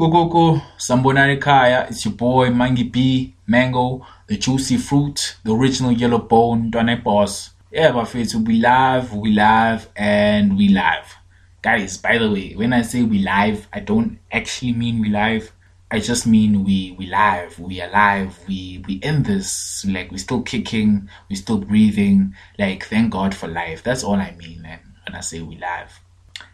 Kukoko, 0.00 0.62
Sambonari 0.78 1.38
Kaya, 1.38 1.86
it's 1.90 2.06
your 2.06 2.14
boy 2.14 2.48
Mangi 2.48 2.90
B, 2.90 3.34
Mango, 3.46 4.06
the 4.28 4.38
juicy 4.38 4.78
fruit, 4.78 5.36
the 5.44 5.54
original 5.54 5.92
yellow 5.92 6.16
bone, 6.16 6.70
Donny 6.70 6.96
Boss. 6.96 7.50
Yeah, 7.70 7.92
my 7.92 8.06
friends, 8.06 8.34
we 8.34 8.54
live, 8.54 9.12
we 9.12 9.32
live, 9.32 9.90
and 9.94 10.56
we 10.56 10.68
live. 10.68 11.18
Guys, 11.60 11.98
by 11.98 12.16
the 12.16 12.30
way, 12.30 12.54
when 12.54 12.72
I 12.72 12.80
say 12.80 13.02
we 13.02 13.18
live, 13.18 13.68
I 13.74 13.80
don't 13.80 14.18
actually 14.32 14.72
mean 14.72 15.02
we 15.02 15.10
live. 15.10 15.52
I 15.90 16.00
just 16.00 16.26
mean 16.26 16.64
we 16.64 16.96
we 16.98 17.04
live, 17.04 17.58
we 17.58 17.82
alive, 17.82 18.38
we 18.48 18.82
we 18.88 18.94
in 19.02 19.24
this, 19.24 19.84
like 19.86 20.10
we're 20.10 20.16
still 20.16 20.40
kicking, 20.40 21.10
we're 21.28 21.36
still 21.36 21.58
breathing. 21.58 22.34
Like 22.58 22.86
thank 22.86 23.12
God 23.12 23.34
for 23.34 23.48
life. 23.48 23.82
That's 23.82 24.02
all 24.02 24.14
I 24.14 24.34
mean, 24.38 24.62
man, 24.62 24.80
when 25.06 25.14
I 25.14 25.20
say 25.20 25.42
we 25.42 25.56
live. 25.56 26.00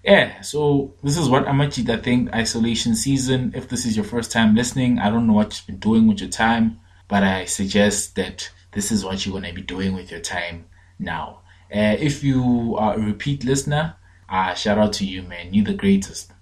Yeah, 0.04 0.40
so 0.40 0.94
this 1.02 1.18
is 1.18 1.28
what 1.28 1.48
Amachita 1.48 1.98
think 1.98 2.32
isolation 2.32 2.94
season. 2.94 3.52
If 3.54 3.68
this 3.68 3.84
is 3.84 3.96
your 3.96 4.04
first 4.04 4.30
time 4.30 4.54
listening, 4.54 4.98
I 4.98 5.10
don't 5.10 5.26
know 5.26 5.32
what 5.32 5.56
you've 5.56 5.66
been 5.66 5.78
doing 5.78 6.06
with 6.06 6.20
your 6.20 6.30
time, 6.30 6.80
but 7.08 7.22
I 7.24 7.44
suggest 7.46 8.14
that 8.16 8.50
this 8.72 8.92
is 8.92 9.04
what 9.04 9.24
you're 9.24 9.32
going 9.32 9.50
to 9.50 9.54
be 9.54 9.62
doing 9.62 9.94
with 9.94 10.10
your 10.10 10.20
time 10.20 10.66
now. 10.98 11.40
Uh, 11.74 11.96
if 11.98 12.22
you 12.22 12.76
are 12.78 12.94
a 12.94 13.00
repeat 13.00 13.44
listener, 13.44 13.96
uh, 14.28 14.54
shout 14.54 14.78
out 14.78 14.92
to 14.94 15.04
you, 15.04 15.22
man. 15.22 15.52
You're 15.52 15.64
the 15.64 15.74
greatest. 15.74 16.32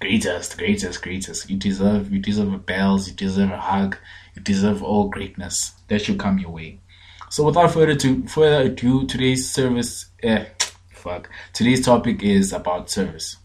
Greatest, 0.00 0.58
greatest, 0.58 1.02
greatest. 1.02 1.48
You 1.48 1.56
deserve 1.56 2.12
you 2.12 2.18
deserve 2.18 2.52
a 2.52 2.58
bells, 2.58 3.08
you 3.08 3.14
deserve 3.14 3.50
a 3.50 3.58
hug, 3.58 3.96
you 4.34 4.42
deserve 4.42 4.82
all 4.82 5.08
greatness 5.08 5.72
that 5.88 6.02
should 6.02 6.18
come 6.18 6.38
your 6.38 6.50
way. 6.50 6.80
So 7.30 7.44
without 7.44 7.72
further 7.72 7.92
ado, 7.92 8.26
further 8.26 8.70
ado, 8.70 9.06
today's 9.06 9.50
service 9.50 10.06
uh, 10.22 10.44
fuck. 11.04 11.28
Today's 11.52 11.84
topic 11.84 12.22
is 12.22 12.52
about 12.52 12.90
service. 12.90 13.36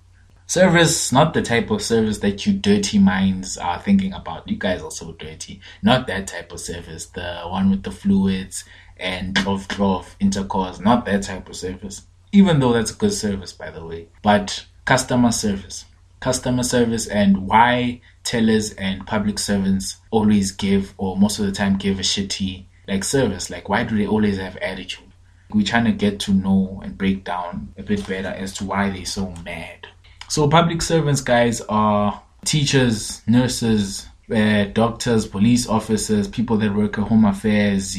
Service, 0.48 1.12
not 1.12 1.34
the 1.34 1.42
type 1.42 1.70
of 1.70 1.82
service 1.82 2.20
that 2.20 2.46
you 2.46 2.54
dirty 2.54 2.98
minds 2.98 3.58
are 3.58 3.80
thinking 3.80 4.14
about. 4.14 4.48
You 4.48 4.56
guys 4.56 4.82
are 4.82 4.90
so 4.90 5.12
dirty. 5.12 5.60
Not 5.84 6.08
that 6.08 6.26
type 6.26 6.52
of 6.52 6.62
service. 6.62 7.08
The 7.08 7.42
one 7.44 7.70
with 7.70 7.84
the 7.84 7.92
fluids 7.92 8.64
and 8.98 9.38
of 9.46 9.68
of 9.80 10.16
intercourse. 10.20 10.80
Not 10.80 11.06
that 11.06 11.24
type 11.24 11.50
of 11.50 11.56
service. 11.56 12.08
Even 12.32 12.60
though 12.60 12.74
that's 12.74 12.92
a 12.92 12.96
good 12.96 13.14
service, 13.14 13.54
by 13.54 13.70
the 13.70 13.86
way. 13.86 14.08
But 14.24 14.66
customer 14.86 15.32
service. 15.32 15.86
Customer 16.22 16.64
service 16.64 17.08
and 17.08 17.46
why 17.46 18.02
tellers 18.24 18.74
and 18.74 19.06
public 19.06 19.38
servants 19.38 19.98
always 20.12 20.52
give, 20.52 20.94
or 20.98 21.18
most 21.18 21.40
of 21.40 21.46
the 21.46 21.52
time 21.52 21.78
give 21.78 22.00
a 22.00 22.04
shitty 22.04 22.66
like 22.88 23.04
service. 23.04 23.50
Like 23.50 23.70
why 23.70 23.84
do 23.84 23.98
they 23.98 24.08
always 24.08 24.38
have 24.38 24.58
attitude? 24.58 25.09
We're 25.52 25.66
trying 25.66 25.86
to 25.86 25.92
get 25.92 26.20
to 26.22 26.34
know 26.34 26.82
and 26.84 26.98
break 26.98 27.24
down 27.24 27.74
a 27.78 27.84
bit 27.84 28.08
better 28.08 28.30
as 28.30 28.54
to 28.54 28.66
why 28.66 28.90
they're 28.90 29.06
so 29.06 29.34
mad. 29.44 29.88
So, 30.28 30.48
public 30.48 30.82
servants, 30.82 31.22
guys, 31.22 31.62
are 31.62 32.22
teachers, 32.46 33.22
nurses, 33.28 34.08
uh, 34.34 34.66
doctors, 34.66 35.26
police 35.26 35.68
officers, 35.68 36.28
people 36.28 36.58
that 36.58 36.76
work 36.76 37.00
at 37.00 37.08
home 37.08 37.26
affairs, 37.26 37.98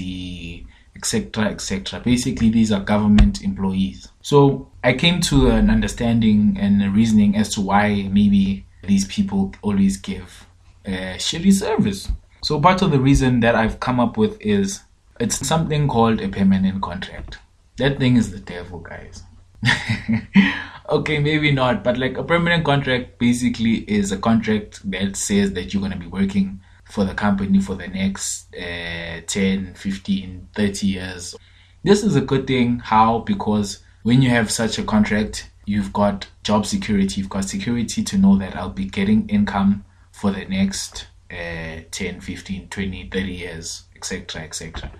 etc., 0.94 1.46
etc. 1.46 1.98
Basically, 2.00 2.50
these 2.50 2.70
are 2.70 2.80
government 2.80 3.42
employees. 3.42 4.08
So, 4.22 4.70
I 4.84 4.92
came 4.92 5.20
to 5.22 5.48
an 5.48 5.70
understanding 5.70 6.56
and 6.58 6.82
a 6.82 6.90
reasoning 6.90 7.36
as 7.36 7.52
to 7.54 7.60
why 7.60 8.08
maybe 8.12 8.64
these 8.84 9.06
people 9.06 9.52
always 9.62 9.96
give 9.96 10.46
uh, 10.86 11.18
shitty 11.18 11.52
service. 11.52 12.12
So, 12.44 12.60
part 12.60 12.80
of 12.82 12.92
the 12.92 13.00
reason 13.00 13.40
that 13.40 13.56
I've 13.56 13.80
come 13.80 13.98
up 13.98 14.16
with 14.16 14.40
is 14.40 14.82
it's 15.20 15.46
something 15.46 15.86
called 15.86 16.20
a 16.20 16.28
permanent 16.28 16.80
contract. 16.80 17.38
That 17.76 17.98
thing 17.98 18.16
is 18.16 18.32
the 18.32 18.40
devil, 18.40 18.80
guys. 18.80 19.22
okay, 20.88 21.18
maybe 21.18 21.52
not, 21.52 21.84
but 21.84 21.98
like 21.98 22.16
a 22.16 22.24
permanent 22.24 22.64
contract 22.64 23.18
basically 23.18 23.78
is 23.90 24.10
a 24.10 24.18
contract 24.18 24.90
that 24.90 25.16
says 25.16 25.52
that 25.52 25.72
you're 25.72 25.80
going 25.80 25.92
to 25.92 25.98
be 25.98 26.06
working 26.06 26.60
for 26.90 27.04
the 27.04 27.14
company 27.14 27.60
for 27.60 27.74
the 27.74 27.86
next 27.86 28.52
uh, 28.56 29.20
10, 29.26 29.74
15, 29.74 30.48
30 30.56 30.86
years. 30.86 31.36
This 31.84 32.02
is 32.02 32.16
a 32.16 32.22
good 32.22 32.46
thing. 32.46 32.78
How? 32.78 33.18
Because 33.18 33.80
when 34.02 34.22
you 34.22 34.30
have 34.30 34.50
such 34.50 34.78
a 34.78 34.82
contract, 34.82 35.50
you've 35.66 35.92
got 35.92 36.28
job 36.42 36.64
security, 36.64 37.20
you've 37.20 37.30
got 37.30 37.44
security 37.44 38.02
to 38.02 38.16
know 38.16 38.36
that 38.38 38.56
I'll 38.56 38.70
be 38.70 38.86
getting 38.86 39.28
income 39.28 39.84
for 40.12 40.30
the 40.30 40.46
next 40.46 41.06
uh, 41.30 41.82
10, 41.90 42.20
15, 42.22 42.68
20, 42.68 43.08
30 43.10 43.32
years, 43.32 43.84
etc., 43.94 44.42
etc 44.42 44.90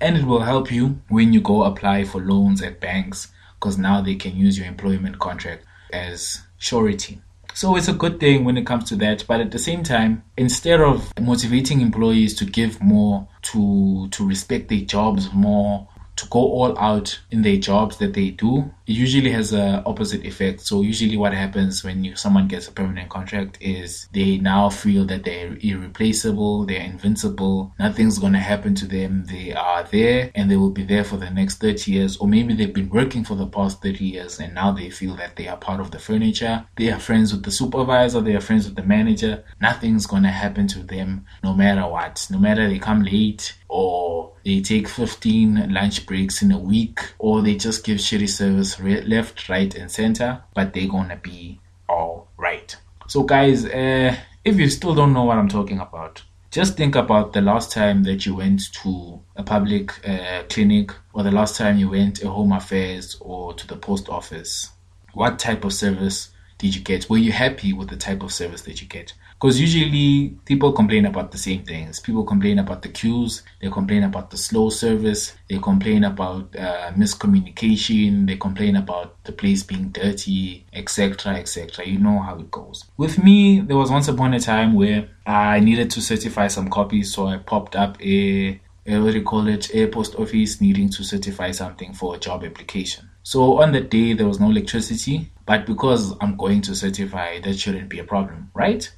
and 0.00 0.16
it 0.16 0.24
will 0.24 0.40
help 0.40 0.70
you 0.70 1.00
when 1.08 1.32
you 1.32 1.40
go 1.40 1.64
apply 1.64 2.04
for 2.04 2.20
loans 2.20 2.62
at 2.62 2.80
banks 2.80 3.28
because 3.54 3.76
now 3.76 4.00
they 4.00 4.14
can 4.14 4.36
use 4.36 4.58
your 4.58 4.66
employment 4.66 5.18
contract 5.18 5.64
as 5.92 6.42
surety. 6.58 7.20
So 7.54 7.76
it's 7.76 7.88
a 7.88 7.92
good 7.92 8.20
thing 8.20 8.44
when 8.44 8.56
it 8.56 8.66
comes 8.66 8.84
to 8.90 8.96
that, 8.96 9.24
but 9.26 9.40
at 9.40 9.50
the 9.50 9.58
same 9.58 9.82
time, 9.82 10.22
instead 10.36 10.80
of 10.80 11.12
motivating 11.20 11.80
employees 11.80 12.34
to 12.36 12.44
give 12.44 12.80
more, 12.80 13.28
to 13.42 14.08
to 14.08 14.26
respect 14.26 14.68
their 14.68 14.80
jobs 14.80 15.32
more, 15.32 15.88
to 16.20 16.26
go 16.28 16.40
all 16.40 16.78
out 16.78 17.18
in 17.30 17.42
their 17.42 17.56
jobs 17.56 17.96
that 17.98 18.14
they 18.14 18.30
do, 18.30 18.70
it 18.86 18.92
usually 18.92 19.30
has 19.30 19.52
a 19.52 19.82
opposite 19.86 20.24
effect. 20.24 20.60
So 20.60 20.82
usually 20.82 21.16
what 21.16 21.32
happens 21.32 21.84
when 21.84 22.04
you 22.04 22.16
someone 22.16 22.48
gets 22.48 22.68
a 22.68 22.72
permanent 22.72 23.08
contract 23.08 23.58
is 23.60 24.08
they 24.12 24.38
now 24.38 24.68
feel 24.68 25.04
that 25.06 25.24
they're 25.24 25.56
irreplaceable, 25.60 26.66
they're 26.66 26.82
invincible, 26.82 27.72
nothing's 27.78 28.18
gonna 28.18 28.40
happen 28.40 28.74
to 28.76 28.86
them. 28.86 29.24
They 29.26 29.52
are 29.52 29.84
there 29.84 30.30
and 30.34 30.50
they 30.50 30.56
will 30.56 30.70
be 30.70 30.84
there 30.84 31.04
for 31.04 31.16
the 31.16 31.30
next 31.30 31.60
30 31.60 31.90
years, 31.92 32.16
or 32.16 32.28
maybe 32.28 32.54
they've 32.54 32.72
been 32.72 32.90
working 32.90 33.24
for 33.24 33.34
the 33.34 33.46
past 33.46 33.82
30 33.82 34.04
years 34.04 34.40
and 34.40 34.54
now 34.54 34.72
they 34.72 34.90
feel 34.90 35.14
that 35.16 35.36
they 35.36 35.48
are 35.48 35.56
part 35.56 35.80
of 35.80 35.90
the 35.90 35.98
furniture. 35.98 36.66
They 36.76 36.90
are 36.90 36.98
friends 36.98 37.32
with 37.32 37.44
the 37.44 37.50
supervisor, 37.50 38.20
they 38.20 38.34
are 38.34 38.40
friends 38.40 38.66
with 38.66 38.76
the 38.76 38.82
manager. 38.82 39.44
Nothing's 39.60 40.06
gonna 40.06 40.32
happen 40.32 40.66
to 40.68 40.80
them 40.80 41.24
no 41.44 41.54
matter 41.54 41.86
what. 41.86 42.26
No 42.30 42.38
matter 42.38 42.68
they 42.68 42.78
come 42.78 43.02
late 43.02 43.54
or 43.68 44.32
they 44.44 44.60
take 44.60 44.88
15 44.88 45.72
lunch 45.72 46.06
breaks 46.10 46.42
in 46.42 46.50
a 46.50 46.58
week 46.58 46.98
or 47.20 47.40
they 47.40 47.54
just 47.54 47.84
give 47.84 47.98
shitty 47.98 48.28
service 48.28 48.80
left, 48.80 49.48
right, 49.48 49.72
and 49.76 49.88
center, 49.88 50.42
but 50.54 50.72
they're 50.72 50.88
gonna 50.88 51.20
be 51.22 51.60
all 51.88 52.26
right. 52.36 52.76
So, 53.06 53.22
guys, 53.22 53.64
uh, 53.64 54.16
if 54.44 54.58
you 54.58 54.68
still 54.70 54.92
don't 54.92 55.12
know 55.12 55.22
what 55.22 55.38
I'm 55.38 55.48
talking 55.48 55.78
about, 55.78 56.22
just 56.50 56.76
think 56.76 56.96
about 56.96 57.32
the 57.32 57.40
last 57.40 57.70
time 57.70 58.02
that 58.02 58.26
you 58.26 58.34
went 58.34 58.72
to 58.82 59.20
a 59.36 59.44
public 59.44 60.04
uh, 60.04 60.42
clinic 60.48 60.90
or 61.12 61.22
the 61.22 61.30
last 61.30 61.54
time 61.54 61.78
you 61.78 61.88
went 61.88 62.16
to 62.16 62.28
home 62.28 62.50
affairs 62.50 63.16
or 63.20 63.54
to 63.54 63.64
the 63.68 63.76
post 63.76 64.08
office. 64.08 64.70
What 65.12 65.38
type 65.38 65.64
of 65.64 65.72
service 65.72 66.30
did 66.58 66.74
you 66.74 66.80
get? 66.80 67.08
Were 67.08 67.18
you 67.18 67.30
happy 67.30 67.72
with 67.72 67.88
the 67.88 67.96
type 67.96 68.24
of 68.24 68.32
service 68.32 68.62
that 68.62 68.82
you 68.82 68.88
get? 68.88 69.12
Because 69.40 69.58
usually 69.58 70.36
people 70.44 70.70
complain 70.72 71.06
about 71.06 71.32
the 71.32 71.38
same 71.38 71.64
things. 71.64 71.98
People 71.98 72.24
complain 72.24 72.58
about 72.58 72.82
the 72.82 72.90
queues, 72.90 73.42
they 73.62 73.70
complain 73.70 74.02
about 74.02 74.30
the 74.30 74.36
slow 74.36 74.68
service, 74.68 75.34
they 75.48 75.58
complain 75.58 76.04
about 76.04 76.54
uh, 76.54 76.92
miscommunication, 76.92 78.26
they 78.26 78.36
complain 78.36 78.76
about 78.76 79.24
the 79.24 79.32
place 79.32 79.62
being 79.62 79.88
dirty, 79.88 80.66
etc. 80.74 81.36
etc. 81.36 81.86
You 81.86 81.98
know 81.98 82.18
how 82.18 82.38
it 82.38 82.50
goes. 82.50 82.84
With 82.98 83.22
me, 83.24 83.60
there 83.60 83.78
was 83.78 83.90
once 83.90 84.08
upon 84.08 84.34
a 84.34 84.40
time 84.40 84.74
where 84.74 85.08
I 85.24 85.60
needed 85.60 85.90
to 85.92 86.02
certify 86.02 86.48
some 86.48 86.68
copies, 86.68 87.14
so 87.14 87.26
I 87.26 87.38
popped 87.38 87.74
up 87.74 87.96
a 88.02 88.60
what 88.84 89.12
do 89.12 89.18
you 89.18 89.22
call 89.22 89.46
it, 89.46 89.74
a 89.74 89.86
post 89.86 90.16
office 90.16 90.60
needing 90.60 90.88
to 90.90 91.04
certify 91.04 91.50
something 91.50 91.92
for 91.94 92.16
a 92.16 92.18
job 92.18 92.44
application. 92.44 93.08
So 93.22 93.62
on 93.62 93.72
that 93.72 93.90
day, 93.90 94.14
there 94.14 94.26
was 94.26 94.40
no 94.40 94.50
electricity, 94.50 95.30
but 95.46 95.64
because 95.66 96.14
I'm 96.20 96.36
going 96.36 96.62
to 96.62 96.74
certify, 96.74 97.40
that 97.40 97.58
shouldn't 97.58 97.88
be 97.88 98.00
a 98.00 98.04
problem, 98.04 98.50
right? 98.54 98.90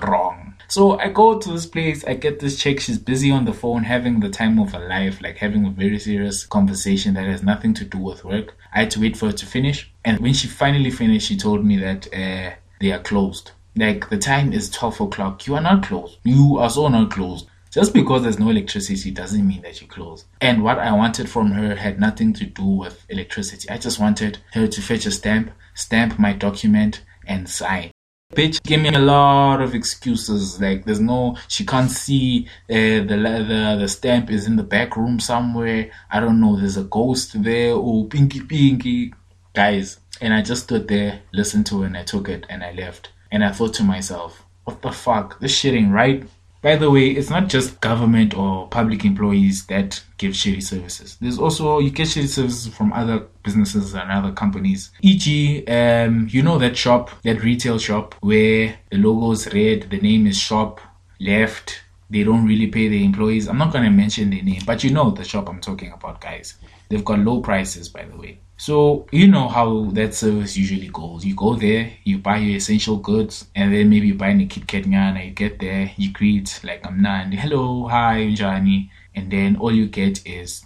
Wrong. 0.00 0.54
So 0.68 0.98
I 0.98 1.08
go 1.10 1.38
to 1.38 1.52
this 1.52 1.66
place, 1.66 2.02
I 2.04 2.14
get 2.14 2.40
this 2.40 2.58
chick, 2.58 2.80
she's 2.80 2.98
busy 2.98 3.30
on 3.30 3.44
the 3.44 3.52
phone 3.52 3.84
having 3.84 4.20
the 4.20 4.30
time 4.30 4.58
of 4.58 4.72
her 4.72 4.88
life, 4.88 5.20
like 5.20 5.36
having 5.36 5.66
a 5.66 5.70
very 5.70 5.98
serious 5.98 6.46
conversation 6.46 7.14
that 7.14 7.26
has 7.26 7.42
nothing 7.42 7.74
to 7.74 7.84
do 7.84 7.98
with 7.98 8.24
work. 8.24 8.56
I 8.72 8.80
had 8.80 8.90
to 8.92 9.00
wait 9.00 9.16
for 9.16 9.26
her 9.26 9.32
to 9.32 9.46
finish. 9.46 9.92
And 10.04 10.20
when 10.20 10.32
she 10.32 10.48
finally 10.48 10.90
finished, 10.90 11.28
she 11.28 11.36
told 11.36 11.64
me 11.64 11.76
that 11.78 12.06
uh, 12.06 12.56
they 12.80 12.90
are 12.90 13.00
closed. 13.00 13.50
Like 13.76 14.08
the 14.08 14.18
time 14.18 14.52
is 14.52 14.70
12 14.70 15.02
o'clock. 15.02 15.46
You 15.46 15.56
are 15.56 15.60
not 15.60 15.82
closed. 15.82 16.18
You 16.24 16.56
are 16.58 16.70
so 16.70 16.88
not 16.88 17.10
closed. 17.10 17.48
Just 17.70 17.94
because 17.94 18.22
there's 18.22 18.38
no 18.38 18.50
electricity 18.50 19.10
doesn't 19.10 19.46
mean 19.46 19.62
that 19.62 19.80
you 19.80 19.86
close. 19.86 20.26
And 20.42 20.62
what 20.62 20.78
I 20.78 20.92
wanted 20.92 21.28
from 21.28 21.52
her 21.52 21.74
had 21.74 21.98
nothing 21.98 22.34
to 22.34 22.44
do 22.44 22.64
with 22.64 23.04
electricity. 23.08 23.68
I 23.70 23.78
just 23.78 23.98
wanted 23.98 24.38
her 24.52 24.66
to 24.66 24.82
fetch 24.82 25.06
a 25.06 25.10
stamp, 25.10 25.50
stamp 25.74 26.18
my 26.18 26.34
document, 26.34 27.02
and 27.26 27.48
sign 27.48 27.91
bitch 28.32 28.62
gave 28.62 28.80
me 28.80 28.88
a 28.88 28.98
lot 28.98 29.60
of 29.60 29.74
excuses 29.74 30.60
like 30.60 30.84
there's 30.84 31.00
no 31.00 31.36
she 31.48 31.64
can't 31.64 31.90
see 31.90 32.46
uh, 32.70 33.04
the 33.08 33.16
the 33.48 33.76
the 33.80 33.88
stamp 33.88 34.30
is 34.30 34.46
in 34.46 34.56
the 34.56 34.62
back 34.62 34.96
room 34.96 35.20
somewhere 35.20 35.90
i 36.10 36.18
don't 36.18 36.40
know 36.40 36.56
there's 36.56 36.76
a 36.76 36.84
ghost 36.84 37.42
there 37.42 37.72
oh 37.72 38.04
pinky 38.04 38.40
pinky. 38.40 39.12
Guys 39.54 39.98
and 40.20 40.32
i 40.32 40.40
just 40.40 40.64
stood 40.64 40.88
there 40.88 41.20
listened 41.32 41.66
to 41.66 41.82
it 41.82 41.86
and 41.86 41.96
i 41.96 42.02
took 42.02 42.28
it 42.28 42.46
and 42.48 42.64
i 42.64 42.72
left. 42.72 43.10
And 43.30 43.44
i 43.44 43.52
thought 43.52 43.74
to 43.74 43.82
myself 43.84 44.44
what 44.64 44.80
the 44.82 44.92
fuck? 44.92 45.40
This 45.40 45.56
shit 45.56 45.74
ain't 45.74 45.92
right 45.92 46.24
By 46.62 46.76
the 46.76 46.90
way, 46.90 47.08
it's 47.08 47.28
not 47.28 47.48
just 47.48 47.80
government 47.80 48.34
or 48.34 48.68
public 48.68 49.04
employees 49.04 49.66
that 49.66 50.02
give 50.16 50.32
shitty 50.32 50.62
services. 50.62 51.16
There's 51.20 51.38
also 51.38 51.80
you 51.80 51.90
get 51.90 52.06
services 52.06 52.68
from 52.68 52.92
other 52.92 53.26
businesses 53.42 53.94
and 53.94 54.10
other 54.10 54.30
companies. 54.30 54.92
E.g., 55.02 55.66
um, 55.66 56.28
you 56.30 56.40
know 56.40 56.58
that 56.58 56.76
shop, 56.76 57.10
that 57.22 57.42
retail 57.42 57.78
shop 57.78 58.14
where 58.20 58.78
the 58.90 58.98
logo 58.98 59.32
is 59.32 59.52
red, 59.52 59.90
the 59.90 59.98
name 59.98 60.28
is 60.28 60.38
shop 60.38 60.80
left. 61.18 61.82
They 62.08 62.22
don't 62.22 62.46
really 62.46 62.68
pay 62.68 62.86
their 62.88 63.00
employees. 63.00 63.48
I'm 63.48 63.58
not 63.58 63.72
gonna 63.72 63.90
mention 63.90 64.30
the 64.30 64.42
name, 64.42 64.62
but 64.64 64.84
you 64.84 64.90
know 64.90 65.10
the 65.10 65.24
shop 65.24 65.48
I'm 65.48 65.60
talking 65.60 65.90
about, 65.92 66.20
guys. 66.20 66.54
They've 66.88 67.04
got 67.04 67.18
low 67.18 67.40
prices, 67.40 67.88
by 67.88 68.04
the 68.04 68.16
way. 68.16 68.38
So 68.62 69.08
you 69.10 69.26
know 69.26 69.48
how 69.48 69.90
that 69.90 70.14
service 70.14 70.56
usually 70.56 70.86
goes. 70.86 71.24
You 71.24 71.34
go 71.34 71.56
there, 71.56 71.94
you 72.04 72.18
buy 72.18 72.36
your 72.36 72.58
essential 72.58 72.96
goods, 72.96 73.48
and 73.56 73.74
then 73.74 73.90
maybe 73.90 74.06
you 74.06 74.14
buy 74.14 74.28
a 74.28 74.46
Kit 74.46 74.68
Kat. 74.68 74.86
You 74.86 75.30
get 75.32 75.58
there, 75.58 75.90
you 75.96 76.12
greet 76.12 76.60
like 76.62 76.86
I'm 76.86 77.02
Nandi, 77.02 77.36
hello, 77.36 77.88
hi, 77.88 78.32
Johnny, 78.34 78.88
and 79.16 79.32
then 79.32 79.56
all 79.56 79.72
you 79.72 79.88
get 79.88 80.24
is 80.24 80.64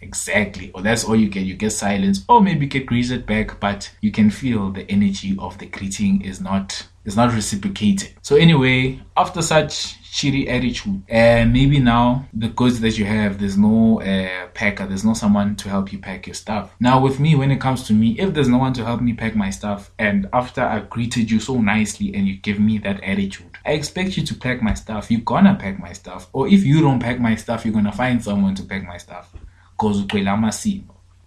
exactly, 0.00 0.70
or 0.72 0.80
that's 0.80 1.04
all 1.04 1.14
you 1.14 1.28
get. 1.28 1.44
You 1.44 1.56
get 1.56 1.72
silence, 1.72 2.24
or 2.26 2.40
maybe 2.40 2.64
get 2.64 2.86
greeted 2.86 3.26
back, 3.26 3.60
but 3.60 3.92
you 4.00 4.10
can 4.10 4.30
feel 4.30 4.70
the 4.70 4.90
energy 4.90 5.36
of 5.38 5.58
the 5.58 5.66
greeting 5.66 6.22
is 6.22 6.40
not 6.40 6.86
is 7.04 7.16
not 7.16 7.32
reciprocated. 7.32 8.14
So 8.22 8.36
anyway, 8.36 9.00
after 9.16 9.42
such 9.42 9.96
shitty 10.10 10.48
attitude. 10.48 11.02
And 11.08 11.52
maybe 11.52 11.78
now 11.78 12.26
the 12.32 12.48
goods 12.48 12.80
that 12.80 12.98
you 12.98 13.04
have, 13.04 13.38
there's 13.38 13.56
no 13.56 14.00
uh, 14.00 14.48
packer, 14.54 14.86
there's 14.86 15.04
no 15.04 15.14
someone 15.14 15.54
to 15.56 15.68
help 15.68 15.92
you 15.92 15.98
pack 15.98 16.26
your 16.26 16.34
stuff. 16.34 16.74
Now, 16.80 17.00
with 17.00 17.20
me, 17.20 17.36
when 17.36 17.50
it 17.50 17.60
comes 17.60 17.84
to 17.84 17.92
me, 17.92 18.18
if 18.18 18.34
there's 18.34 18.48
no 18.48 18.58
one 18.58 18.72
to 18.74 18.84
help 18.84 19.00
me 19.00 19.12
pack 19.12 19.36
my 19.36 19.50
stuff, 19.50 19.92
and 19.98 20.28
after 20.32 20.62
I 20.62 20.80
greeted 20.80 21.30
you 21.30 21.38
so 21.38 21.60
nicely 21.60 22.12
and 22.14 22.26
you 22.26 22.36
give 22.36 22.58
me 22.58 22.78
that 22.78 23.02
attitude, 23.04 23.56
I 23.64 23.72
expect 23.72 24.16
you 24.16 24.26
to 24.26 24.34
pack 24.34 24.62
my 24.62 24.74
stuff. 24.74 25.10
You're 25.10 25.20
gonna 25.20 25.54
pack 25.54 25.78
my 25.78 25.92
stuff. 25.92 26.28
Or 26.32 26.48
if 26.48 26.64
you 26.64 26.80
don't 26.80 27.00
pack 27.00 27.20
my 27.20 27.36
stuff, 27.36 27.64
you're 27.64 27.74
gonna 27.74 27.92
find 27.92 28.22
someone 28.22 28.54
to 28.56 28.64
pack 28.64 28.84
my 28.84 28.96
stuff. 28.96 29.32
Because 29.78 30.04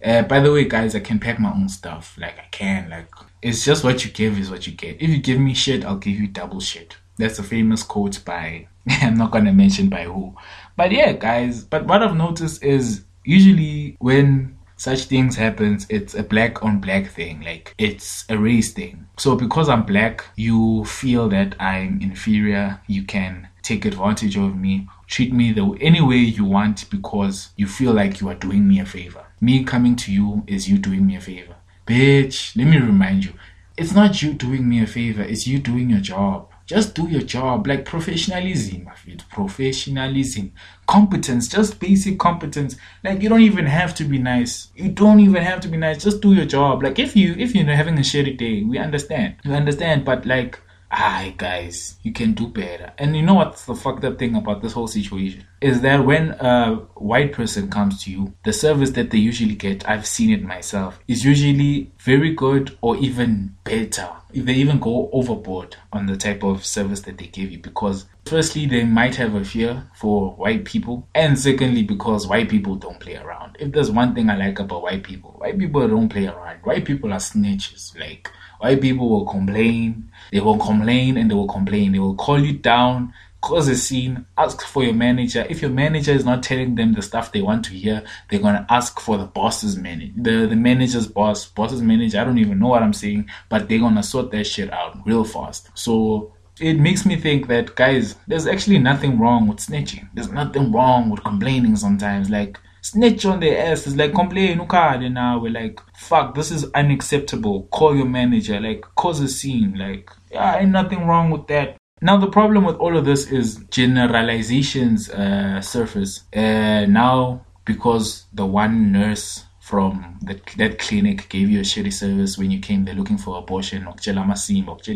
uh, 0.06 0.22
by 0.24 0.40
the 0.42 0.52
way, 0.52 0.66
guys, 0.66 0.96
I 0.96 1.00
can 1.00 1.20
pack 1.20 1.40
my 1.40 1.52
own 1.52 1.70
stuff. 1.70 2.18
Like 2.20 2.38
I 2.38 2.48
can. 2.52 2.90
Like 2.90 3.08
it's 3.44 3.66
just 3.66 3.84
what 3.84 4.04
you 4.06 4.12
give 4.12 4.40
is 4.40 4.50
what 4.50 4.66
you 4.66 4.74
get. 4.74 5.02
If 5.02 5.10
you 5.10 5.20
give 5.20 5.40
me 5.40 5.54
shit, 5.54 5.86
I'll 5.86 5.98
give 5.98 6.20
you 6.20 6.28
double 6.28 6.60
shit. 6.60 6.98
That's 7.18 7.40
a 7.40 7.44
famous 7.44 7.84
quote 7.84 8.24
by 8.26 8.68
I'm 8.90 9.16
not 9.16 9.32
gonna 9.32 9.54
mention 9.54 9.90
by 9.90 10.04
who. 10.04 10.36
But 10.76 10.92
yeah, 10.92 11.14
guys, 11.14 11.64
but 11.64 11.86
what 11.86 12.02
I've 12.02 12.16
noticed 12.16 12.64
is 12.64 13.04
usually 13.24 13.96
when 14.00 14.58
such 14.78 15.06
things 15.06 15.36
happens, 15.36 15.86
it's 15.90 16.14
a 16.16 16.24
black 16.24 16.64
on 16.64 16.80
black 16.82 17.08
thing, 17.08 17.42
like 17.42 17.74
it's 17.78 18.26
a 18.30 18.38
race 18.38 18.74
thing. 18.74 19.08
So 19.18 19.36
because 19.36 19.70
I'm 19.70 19.84
black, 19.84 20.26
you 20.36 20.84
feel 20.86 21.30
that 21.30 21.56
I'm 21.62 22.02
inferior, 22.02 22.82
you 22.88 23.04
can 23.04 23.48
take 23.62 23.86
advantage 23.86 24.36
of 24.36 24.58
me, 24.58 24.88
treat 25.08 25.32
me 25.32 25.54
the 25.54 25.78
any 25.80 26.02
way 26.02 26.18
you 26.18 26.44
want 26.44 26.90
because 26.90 27.50
you 27.56 27.68
feel 27.68 27.94
like 27.94 28.20
you 28.20 28.28
are 28.30 28.36
doing 28.36 28.68
me 28.68 28.80
a 28.80 28.86
favor. 28.86 29.26
Me 29.40 29.64
coming 29.64 29.96
to 29.98 30.12
you 30.12 30.44
is 30.48 30.70
you 30.70 30.78
doing 30.78 31.06
me 31.06 31.16
a 31.16 31.22
favor. 31.22 31.56
Bitch, 31.86 32.56
let 32.56 32.68
me 32.68 32.78
remind 32.78 33.26
you, 33.26 33.34
it's 33.78 33.94
not 33.94 34.22
you 34.22 34.34
doing 34.34 34.70
me 34.70 34.82
a 34.82 34.88
favor, 34.88 35.22
it's 35.22 35.48
you 35.48 35.60
doing 35.60 35.90
your 35.90 36.00
job. 36.00 36.50
Just 36.66 36.96
do 36.96 37.10
your 37.10 37.22
job, 37.22 37.68
like 37.68 37.84
professionalism, 37.84 38.90
professionalism, 39.30 40.54
competence, 40.88 41.50
just 41.50 41.78
basic 41.78 42.18
competence. 42.18 42.78
Like 43.04 43.22
you 43.22 43.28
don't 43.28 43.42
even 43.42 43.66
have 43.66 43.94
to 43.96 44.06
be 44.06 44.18
nice. 44.18 44.70
You 44.74 44.90
don't 44.90 45.20
even 45.20 45.44
have 45.44 45.60
to 45.62 45.68
be 45.68 45.76
nice. 45.76 46.02
Just 46.02 46.22
do 46.22 46.34
your 46.34 46.46
job. 46.46 46.82
Like 46.82 47.00
if 47.00 47.18
you 47.18 47.36
if 47.38 47.54
you're 47.54 47.66
having 47.66 47.98
a 47.98 48.02
shitty 48.02 48.38
day, 48.38 48.64
we 48.64 48.78
understand. 48.78 49.36
We 49.44 49.54
understand, 49.54 50.06
but 50.06 50.26
like 50.26 50.58
Hi 50.96 51.34
guys, 51.36 51.96
you 52.04 52.14
can 52.14 52.34
do 52.34 52.46
better. 52.46 52.94
And 53.00 53.16
you 53.16 53.24
know 53.24 53.34
what's 53.34 53.66
the 53.66 53.74
fucked 53.74 54.04
up 54.04 54.20
thing 54.20 54.36
about 54.36 54.62
this 54.62 54.74
whole 54.74 54.86
situation? 54.86 55.44
Is 55.64 55.80
that 55.80 56.04
when 56.06 56.32
a 56.42 56.76
white 56.96 57.32
person 57.32 57.70
comes 57.70 58.04
to 58.04 58.12
you, 58.12 58.34
the 58.44 58.52
service 58.52 58.92
that 58.92 59.12
they 59.12 59.18
usually 59.18 59.56
get, 59.56 59.88
I've 59.88 60.06
seen 60.06 60.30
it 60.30 60.44
myself, 60.44 61.00
is 61.08 61.24
usually 61.24 61.90
very 62.00 62.34
good 62.34 62.78
or 62.82 62.98
even 62.98 63.56
better. 63.64 64.10
If 64.34 64.44
they 64.44 64.56
even 64.56 64.80
go 64.80 65.10
overboard 65.14 65.78
on 65.94 66.08
the 66.08 66.18
type 66.18 66.44
of 66.44 66.66
service 66.66 67.00
that 67.04 67.18
they 67.18 67.28
give 67.28 67.50
you 67.50 67.60
because 67.60 68.08
firstly 68.26 68.66
they 68.66 68.84
might 68.84 69.16
have 69.16 69.36
a 69.36 69.46
fear 69.46 69.88
for 69.96 70.32
white 70.32 70.66
people 70.66 71.08
and 71.16 71.40
secondly 71.40 71.84
because 71.84 72.28
white 72.28 72.50
people 72.50 72.76
don't 72.76 73.00
play 73.00 73.16
around. 73.16 73.56
If 73.58 73.72
there's 73.72 73.90
one 73.90 74.14
thing 74.14 74.30
I 74.30 74.36
like 74.36 74.60
about 74.60 74.82
white 74.82 75.04
people, 75.04 75.32
white 75.38 75.58
people 75.58 75.88
don't 75.88 76.10
play 76.10 76.28
around. 76.28 76.60
White 76.64 76.84
people 76.84 77.14
are 77.14 77.20
snitches. 77.20 77.98
Like 77.98 78.30
White 78.64 78.80
people 78.80 79.10
will 79.10 79.26
complain, 79.26 80.10
they 80.32 80.40
will 80.40 80.58
complain 80.58 81.18
and 81.18 81.30
they 81.30 81.36
will 81.36 81.50
complain. 81.50 81.92
They 81.92 82.00
will 82.00 82.16
call 82.16 82.40
you 82.40 82.54
down, 82.54 83.14
cause 83.44 83.68
a 83.68 83.76
scene, 83.76 84.26
ask 84.38 84.62
for 84.62 84.84
your 84.84 84.94
manager. 84.94 85.46
If 85.50 85.62
your 85.62 85.70
manager 85.70 86.14
is 86.14 86.24
not 86.24 86.44
telling 86.44 86.76
them 86.76 86.94
the 86.94 87.02
stuff 87.02 87.34
they 87.34 87.42
want 87.42 87.66
to 87.66 87.72
hear, 87.72 88.02
they're 88.30 88.40
gonna 88.40 88.66
ask 88.70 89.00
for 89.02 89.18
the 89.18 89.26
boss's 89.26 89.76
manager, 89.76 90.14
the, 90.16 90.48
the 90.48 90.56
manager's 90.56 91.08
boss, 91.08 91.46
boss's 91.46 91.82
manager. 91.82 92.20
I 92.20 92.24
don't 92.24 92.38
even 92.38 92.58
know 92.60 92.70
what 92.70 92.82
I'm 92.82 92.94
saying, 92.94 93.30
but 93.50 93.68
they're 93.68 93.80
gonna 93.80 94.02
sort 94.02 94.32
that 94.32 94.46
shit 94.46 94.72
out 94.72 94.98
real 95.06 95.26
fast. 95.26 95.70
So 95.74 96.34
it 96.62 96.80
makes 96.80 97.06
me 97.06 97.18
think 97.18 97.48
that 97.48 97.76
guys, 97.76 98.16
there's 98.28 98.48
actually 98.48 98.80
nothing 98.80 99.20
wrong 99.20 99.48
with 99.48 99.58
snitching. 99.58 100.08
There's 100.14 100.32
nothing 100.32 100.72
wrong 100.72 101.10
with 101.10 101.24
complaining 101.24 101.76
sometimes. 101.76 102.30
Like 102.30 102.58
snitch 102.82 103.26
on 103.26 103.42
their 103.42 103.72
ass. 103.72 103.86
It's 103.86 103.98
like 103.98 104.14
complain, 104.14 104.60
ukade 104.60 105.12
now. 105.12 105.40
We're 105.40 105.52
like, 105.52 105.82
fuck, 105.98 106.34
this 106.34 106.50
is 106.50 106.72
unacceptable. 106.74 107.64
Call 107.64 107.94
your 107.94 108.06
manager, 108.06 108.60
like 108.62 108.86
cause 108.96 109.20
a 109.20 109.28
scene. 109.28 109.78
Like, 109.78 110.10
yeah, 110.32 110.60
ain't 110.60 110.72
nothing 110.72 111.06
wrong 111.08 111.30
with 111.30 111.48
that. 111.48 111.76
Now 112.04 112.18
the 112.18 112.28
problem 112.28 112.66
with 112.66 112.76
all 112.76 112.98
of 112.98 113.06
this 113.06 113.32
is 113.32 113.64
generalizations 113.72 115.10
uh, 115.10 115.62
surface. 115.62 116.24
Uh, 116.36 116.86
now 116.86 117.46
because 117.64 118.26
the 118.34 118.46
one 118.46 118.92
nurse 118.92 119.46
from 119.62 120.20
the, 120.22 120.38
that 120.58 120.80
clinic 120.80 121.30
gave 121.30 121.50
you 121.50 121.60
a 121.60 121.64
shitty 121.64 121.94
service 121.94 122.38
when 122.38 122.52
you 122.52 122.60
came 122.60 122.84
there 122.84 122.94
looking 122.94 123.18
for 123.18 123.38
abortion, 123.38 123.88
or 123.88 123.96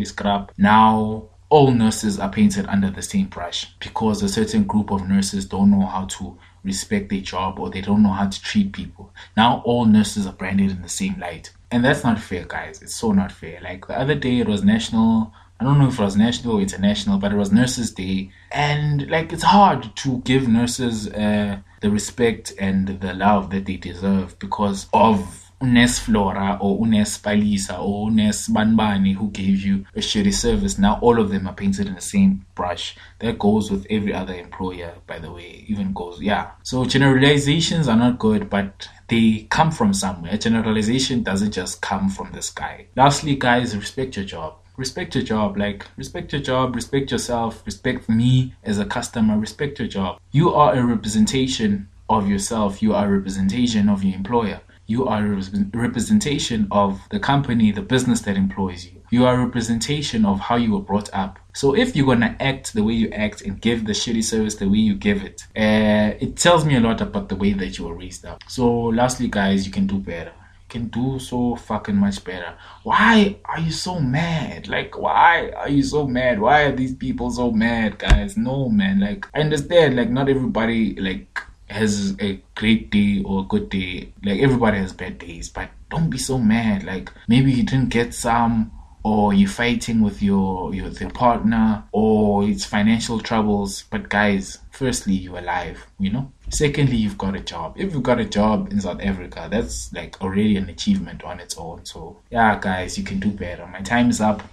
scrap. 0.06 0.52
Now 0.58 1.30
all 1.48 1.72
nurses 1.72 2.20
are 2.20 2.30
painted 2.30 2.66
under 2.66 2.92
the 2.92 3.02
same 3.02 3.28
brush 3.28 3.74
because 3.80 4.22
a 4.22 4.28
certain 4.28 4.66
group 4.66 4.92
of 4.92 5.08
nurses 5.08 5.46
don't 5.46 5.72
know 5.72 5.86
how 5.86 6.08
to 6.18 6.38
respect 6.66 7.08
their 7.08 7.22
job 7.22 7.58
or 7.58 7.70
they 7.70 7.80
don't 7.80 8.04
know 8.04 8.12
how 8.12 8.28
to 8.28 8.42
treat 8.42 8.74
people. 8.74 9.14
Now 9.38 9.62
all 9.64 9.86
nurses 9.86 10.28
are 10.28 10.34
branded 10.34 10.72
in 10.72 10.82
the 10.82 10.90
same 10.90 11.18
light. 11.22 11.54
And 11.72 11.86
that's 11.86 12.04
not 12.04 12.20
fair, 12.20 12.44
guys. 12.46 12.82
It's 12.82 12.96
so 12.96 13.14
not 13.14 13.32
fair. 13.32 13.62
Like 13.62 13.88
the 13.88 13.98
other 13.98 14.16
day, 14.16 14.40
it 14.40 14.48
was 14.50 14.66
national. 14.66 15.32
I 15.60 15.64
don't 15.64 15.80
know 15.80 15.88
if 15.88 16.00
it 16.00 16.04
was 16.04 16.16
national 16.16 16.56
or 16.56 16.62
international, 16.62 17.18
but 17.18 17.32
it 17.32 17.36
was 17.36 17.52
Nurses 17.52 17.92
Day. 17.92 18.30
And 18.52 19.10
like 19.10 19.34
it's 19.34 19.44
hard 19.44 19.96
to 19.98 20.20
give 20.20 20.48
nurses 20.48 21.08
uh, 21.10 21.60
the 21.82 21.90
respect 21.90 22.54
and 22.60 23.00
the 23.00 23.14
love 23.14 23.50
that 23.50 23.66
they 23.66 23.78
deserve 23.78 24.38
because 24.40 24.88
of 24.94 25.44
Unes 25.60 26.00
Flora 26.00 26.60
or 26.62 26.80
Unes 26.80 27.20
Palisa 27.20 27.80
or 27.80 28.10
Unes 28.10 28.48
Banbani 28.50 29.16
who 29.16 29.32
gave 29.32 29.62
you 29.62 29.86
a 29.96 30.00
shitty 30.00 30.34
service. 30.34 30.78
Now 30.78 31.00
all 31.02 31.20
of 31.20 31.32
them 31.32 31.48
are 31.48 31.54
painted 31.54 31.88
in 31.88 31.96
the 31.96 32.02
same 32.02 32.46
brush. 32.54 32.96
That 33.20 33.40
goes 33.40 33.72
with 33.72 33.88
every 33.90 34.14
other 34.14 34.36
employer, 34.36 34.94
by 35.08 35.18
the 35.18 35.32
way. 35.32 35.66
Even 35.68 35.94
goes, 35.94 36.22
yeah. 36.22 36.52
So 36.62 36.86
generalizations 36.86 37.88
are 37.88 37.98
not 37.98 38.20
good, 38.20 38.52
but 38.52 38.88
they 39.08 39.48
come 39.50 39.72
from 39.72 39.94
somewhere. 39.94 40.38
Generalization 40.38 41.24
doesn't 41.24 41.54
just 41.54 41.82
come 41.82 42.10
from 42.10 42.32
the 42.34 42.44
sky. 42.44 42.86
Lastly, 42.96 43.36
guys, 43.36 43.76
respect 43.76 44.16
your 44.16 44.26
job 44.26 44.58
respect 44.78 45.16
your 45.16 45.24
job 45.24 45.58
like 45.58 45.86
respect 45.98 46.32
your 46.32 46.42
job 46.42 46.76
respect 46.76 47.12
yourself 47.12 47.64
respect 47.66 48.08
me 48.08 48.54
as 48.64 48.80
a 48.80 48.86
customer 48.86 49.38
respect 49.38 49.80
your 49.80 49.88
job 49.88 50.20
you 50.32 50.54
are 50.54 50.76
a 50.76 50.84
representation 50.84 51.90
of 52.10 52.30
yourself 52.30 52.82
you 52.82 52.94
are 52.94 53.08
a 53.08 53.18
representation 53.18 53.90
of 53.90 54.04
your 54.04 54.16
employer 54.16 54.62
you 54.90 55.06
are 55.06 55.22
a 55.26 55.44
representation 55.74 56.68
of 56.72 57.02
the 57.12 57.20
company, 57.20 57.72
the 57.72 57.82
business 57.82 58.22
that 58.22 58.38
employs 58.38 58.86
you. 58.86 59.02
You 59.10 59.26
are 59.26 59.36
a 59.36 59.46
representation 59.46 60.26
of 60.26 60.40
how 60.40 60.56
you 60.56 60.72
were 60.72 60.82
brought 60.82 61.14
up. 61.14 61.40
So 61.54 61.76
if 61.76 61.94
you're 61.94 62.06
gonna 62.06 62.38
act 62.40 62.74
the 62.74 62.84
way 62.84 62.94
you 62.94 63.10
act 63.10 63.42
and 63.42 63.60
give 63.60 63.86
the 63.86 63.92
shitty 63.92 64.24
service 64.24 64.56
the 64.56 64.70
way 64.70 64.78
you 64.78 64.96
give 64.96 65.24
it, 65.24 65.44
uh, 65.58 66.16
it 66.22 66.38
tells 66.38 66.64
me 66.64 66.78
a 66.78 66.80
lot 66.80 67.02
about 67.02 67.28
the 67.28 67.36
way 67.36 67.52
that 67.52 67.78
you 67.78 67.86
were 67.86 67.96
raised 67.96 68.26
up. 68.26 68.44
So 68.48 68.70
lastly, 68.74 69.28
guys, 69.28 69.66
you 69.66 69.74
can 69.74 69.88
do 69.88 70.00
better. 70.00 70.32
Can 70.70 70.88
do 70.88 71.18
so 71.20 71.56
fucking 71.56 71.96
much 71.96 72.24
better. 72.24 72.54
Why 72.84 73.38
are 73.46 73.60
you 73.60 73.72
so 73.72 74.00
mad? 74.00 74.68
Like, 74.68 74.98
why 74.98 75.52
are 75.52 75.70
you 75.70 75.84
so 75.84 76.08
mad? 76.08 76.40
Why 76.40 76.64
are 76.64 76.76
these 76.76 76.94
people 76.94 77.32
so 77.32 77.52
mad, 77.52 77.98
guys? 78.00 78.36
No, 78.36 78.68
man. 78.70 79.00
Like, 79.00 79.28
I 79.34 79.40
understand. 79.40 79.96
Like, 79.96 80.10
not 80.10 80.28
everybody 80.28 80.96
like 80.96 81.42
has 81.70 82.16
a 82.20 82.42
great 82.56 82.90
day 82.92 83.22
or 83.26 83.42
a 83.42 83.48
good 83.48 83.70
day. 83.70 84.14
Like 84.24 84.40
everybody 84.40 84.78
has 84.78 84.94
bad 84.94 85.20
days, 85.20 85.50
but 85.50 85.70
don't 85.90 86.10
be 86.10 86.18
so 86.18 86.38
mad. 86.38 86.84
Like 86.84 87.12
maybe 87.28 87.52
you 87.52 87.64
didn't 87.64 87.90
get 87.90 88.14
some 88.14 88.72
or 89.08 89.34
you're 89.34 89.48
fighting 89.48 90.02
with 90.02 90.22
your, 90.22 90.74
your 90.76 90.90
your 90.90 91.10
partner 91.12 91.84
or 91.94 92.44
it's 92.44 92.66
financial 92.66 93.20
troubles 93.22 93.86
but 93.90 94.10
guys 94.10 94.58
firstly 94.72 95.14
you're 95.14 95.38
alive 95.38 95.88
you 95.98 96.12
know? 96.12 96.30
Secondly 96.50 96.98
you've 96.98 97.18
got 97.18 97.34
a 97.36 97.40
job. 97.40 97.76
If 97.78 97.94
you've 97.94 98.04
got 98.04 98.20
a 98.20 98.26
job 98.26 98.72
in 98.72 98.82
south 98.82 99.02
africa 99.02 99.48
that's 99.50 99.94
like 99.94 100.22
already 100.22 100.58
an 100.58 100.68
achievement 100.70 101.24
on 101.24 101.40
its 101.40 101.58
own. 101.58 101.86
So 101.86 102.18
yeah 102.30 102.60
guys 102.60 102.98
you 102.98 103.06
can 103.06 103.20
do 103.20 103.32
better. 103.32 103.66
My 103.68 103.82
time 103.82 104.10
is 104.10 104.20
up. 104.20 104.44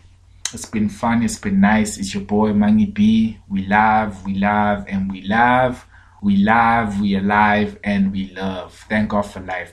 It's 0.52 0.66
been 0.66 0.88
fun. 0.88 1.25
It's 1.25 1.38
been 1.38 1.61
nice. 1.61 1.99
It's 1.99 2.14
your 2.14 2.23
boy 2.23 2.50
mangi 2.52 2.94
b. 2.94 3.38
We 3.49 3.66
love 3.66 4.25
we 4.25 4.34
love 4.34 4.84
and 4.88 5.11
we 5.11 5.23
love 5.23 5.84
we 6.23 6.37
love 6.37 7.00
we 7.00 7.16
alive 7.16 7.78
and 7.82 8.12
we 8.12 8.30
love. 8.30 8.73
Thank 8.88 9.11
god 9.11 9.23
for 9.23 9.40
life. 9.40 9.73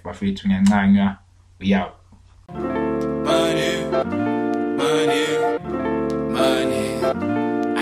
We 1.59 1.73
out 1.75 1.97
money, 4.91 5.57
money. 6.39 6.87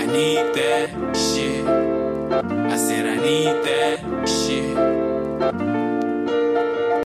I 0.00 0.06
need 0.06 0.54
that 0.54 0.88
shit. 1.16 1.66
I 1.66 2.76
said 2.76 3.04
I 3.06 3.16
need 3.16 3.56
that 3.68 3.98
shit. 4.28 5.89